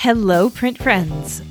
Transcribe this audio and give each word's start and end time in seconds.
Hello, 0.00 0.48
print 0.48 0.78
friends. 0.78 1.42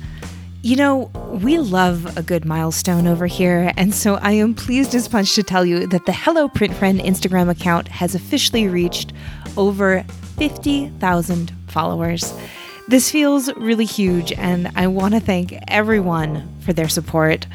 You 0.62 0.76
know, 0.76 1.10
we 1.42 1.58
love 1.58 2.16
a 2.16 2.22
good 2.22 2.46
milestone 2.46 3.06
over 3.06 3.26
here, 3.26 3.74
and 3.76 3.94
so 3.94 4.14
I 4.14 4.32
am 4.32 4.54
pleased 4.54 4.94
as 4.94 5.06
punch 5.06 5.34
to 5.34 5.42
tell 5.42 5.66
you 5.66 5.86
that 5.88 6.06
the 6.06 6.14
Hello 6.14 6.48
Print 6.48 6.72
Friend 6.72 6.98
Instagram 6.98 7.50
account 7.50 7.88
has 7.88 8.14
officially 8.14 8.66
reached 8.66 9.12
over 9.58 10.02
50,000 10.38 11.52
followers. 11.66 12.32
This 12.88 13.10
feels 13.10 13.52
really 13.56 13.84
huge, 13.84 14.32
and 14.32 14.72
I 14.74 14.86
want 14.86 15.12
to 15.12 15.20
thank 15.20 15.52
everyone 15.68 16.48
for 16.60 16.72
their 16.72 16.88
support. 16.88 17.46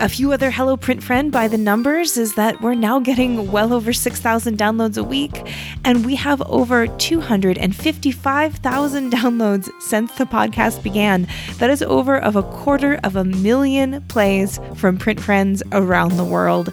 A 0.00 0.08
few 0.08 0.32
other 0.32 0.50
Hello 0.50 0.76
Print 0.78 1.02
Friend 1.02 1.30
by 1.30 1.46
the 1.46 1.58
numbers 1.58 2.16
is 2.16 2.34
that 2.36 2.62
we're 2.62 2.72
now 2.72 3.00
getting 3.00 3.52
well 3.52 3.74
over 3.74 3.92
6,000 3.92 4.56
downloads 4.56 4.96
a 4.96 5.04
week, 5.04 5.46
and 5.84 6.06
we 6.06 6.14
have 6.14 6.40
over 6.48 6.86
255,000 6.86 9.12
downloads 9.12 9.68
since 9.82 10.10
the 10.14 10.24
podcast 10.24 10.82
began. 10.82 11.28
That 11.58 11.68
is 11.68 11.82
over 11.82 12.18
of 12.18 12.34
a 12.34 12.42
quarter 12.42 12.98
of 13.04 13.14
a 13.14 13.24
million 13.24 14.02
plays 14.08 14.58
from 14.74 14.96
print 14.96 15.20
friends 15.20 15.62
around 15.70 16.16
the 16.16 16.24
world. 16.24 16.72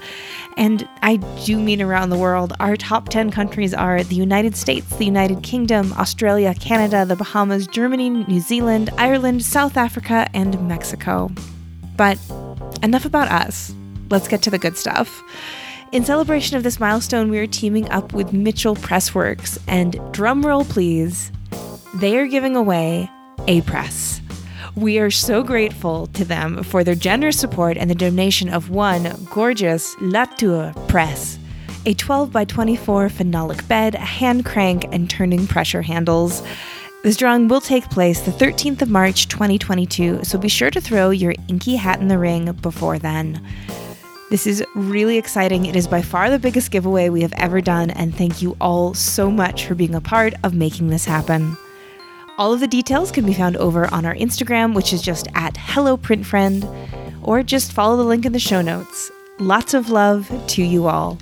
And 0.55 0.87
I 1.01 1.17
do 1.43 1.59
mean 1.59 1.81
around 1.81 2.11
the 2.11 2.17
world. 2.17 2.53
Our 2.61 2.77
top 2.77 3.09
10 3.09 3.31
countries 3.31 3.73
are 3.73 4.03
the 4.03 4.15
United 4.15 4.55
States, 4.55 4.95
the 4.95 5.03
United 5.03 5.43
Kingdom, 5.43 5.91
Australia, 5.97 6.53
Canada, 6.53 7.03
the 7.03 7.17
Bahamas, 7.17 7.67
Germany, 7.67 8.09
New 8.09 8.39
Zealand, 8.39 8.89
Ireland, 8.97 9.43
South 9.43 9.75
Africa, 9.75 10.29
and 10.33 10.65
Mexico. 10.65 11.29
But 11.97 12.19
enough 12.83 13.05
about 13.05 13.29
us. 13.29 13.73
Let's 14.09 14.27
get 14.27 14.41
to 14.43 14.49
the 14.49 14.59
good 14.59 14.77
stuff. 14.77 15.23
In 15.91 16.05
celebration 16.05 16.57
of 16.57 16.63
this 16.63 16.79
milestone, 16.79 17.29
we 17.29 17.39
are 17.39 17.47
teaming 17.47 17.89
up 17.89 18.13
with 18.13 18.33
Mitchell 18.33 18.75
Pressworks, 18.75 19.57
and 19.67 19.93
drumroll 20.11 20.67
please, 20.67 21.31
they 21.95 22.17
are 22.17 22.27
giving 22.27 22.55
away 22.55 23.09
a 23.47 23.61
press. 23.61 24.21
We 24.75 24.99
are 24.99 25.09
so 25.09 25.43
grateful 25.43 26.07
to 26.07 26.25
them 26.25 26.61
for 26.63 26.83
their 26.83 26.93
generous 26.93 27.39
support 27.39 27.77
and 27.77 27.89
the 27.89 27.95
donation 27.95 28.49
of 28.49 28.69
one 28.69 29.11
gorgeous 29.31 29.95
Latour 30.01 30.73
press, 30.87 31.39
a 31.85 31.93
12 31.93 32.31
by 32.31 32.45
24 32.45 33.07
phenolic 33.07 33.67
bed, 33.67 33.95
a 33.95 33.99
hand 33.99 34.45
crank, 34.45 34.85
and 34.91 35.09
turning 35.09 35.47
pressure 35.47 35.81
handles. 35.81 36.43
This 37.03 37.15
drawing 37.15 37.47
will 37.47 37.61
take 37.61 37.89
place 37.89 38.21
the 38.21 38.31
13th 38.31 38.81
of 38.81 38.89
March 38.89 39.27
2022, 39.27 40.23
so 40.23 40.37
be 40.37 40.49
sure 40.49 40.71
to 40.71 40.81
throw 40.81 41.11
your 41.11 41.35
inky 41.47 41.75
hat 41.75 42.01
in 42.01 42.07
the 42.07 42.17
ring 42.17 42.51
before 42.53 42.97
then. 42.97 43.41
This 44.31 44.47
is 44.47 44.65
really 44.75 45.17
exciting. 45.17 45.65
It 45.67 45.75
is 45.75 45.87
by 45.87 46.01
far 46.01 46.29
the 46.29 46.39
biggest 46.39 46.71
giveaway 46.71 47.09
we 47.09 47.21
have 47.21 47.33
ever 47.33 47.61
done, 47.61 47.91
and 47.91 48.13
thank 48.13 48.41
you 48.41 48.57
all 48.59 48.93
so 48.95 49.29
much 49.29 49.65
for 49.65 49.75
being 49.75 49.95
a 49.95 50.01
part 50.01 50.33
of 50.43 50.55
making 50.55 50.89
this 50.89 51.05
happen. 51.05 51.55
All 52.37 52.51
of 52.51 52.59
the 52.59 52.67
details 52.67 53.11
can 53.11 53.25
be 53.25 53.33
found 53.33 53.57
over 53.57 53.91
on 53.93 54.05
our 54.05 54.15
Instagram, 54.15 54.73
which 54.73 54.91
is 54.91 55.01
just 55.01 55.27
at 55.35 55.55
Hello 55.55 55.97
Print 55.97 56.25
Friend, 56.25 56.67
or 57.21 57.43
just 57.43 57.71
follow 57.71 57.95
the 57.95 58.03
link 58.03 58.25
in 58.25 58.33
the 58.33 58.39
show 58.39 58.61
notes. 58.61 59.11
Lots 59.39 59.75
of 59.75 59.91
love 59.91 60.29
to 60.47 60.63
you 60.63 60.87
all. 60.87 61.19